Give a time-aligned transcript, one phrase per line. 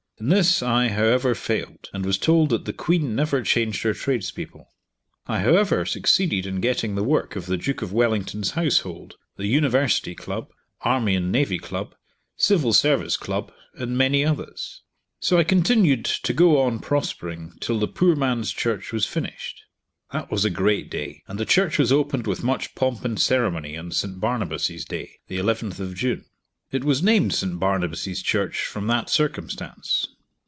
[0.19, 4.29] In this I, however, failed, and was told that the Queen never changed her trades
[4.29, 4.69] people.
[5.25, 10.13] I, however, succeeded in getting the work of the Duke of Wellington's household, the University
[10.13, 10.51] Club,
[10.81, 11.95] Army and Navy Club,
[12.37, 14.83] Civil Service Club, and many others.
[15.19, 19.63] So I continued to go on prospering till the Poor Man's Church was finished.
[20.13, 23.75] That was a great day, and the church was opened with much pomp and ceremony
[23.75, 24.19] on St.
[24.19, 26.25] Barnabas's Day, the 11th of June.
[26.71, 27.59] It was named St.
[27.59, 30.07] Barnabas's Church from that circumstance.